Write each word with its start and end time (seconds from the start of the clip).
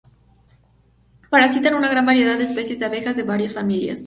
Parasitan 1.29 1.75
una 1.75 1.87
gran 1.87 2.03
variedad 2.07 2.35
de 2.35 2.45
especies 2.45 2.79
de 2.79 2.87
abejas 2.87 3.17
de 3.17 3.21
varias 3.21 3.53
familias. 3.53 3.99